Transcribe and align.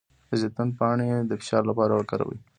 د 0.29 0.31
زیتون 0.41 0.69
پاڼې 0.77 1.07
د 1.29 1.31
فشار 1.41 1.63
لپاره 1.69 1.93
وکاروئ 1.95 2.39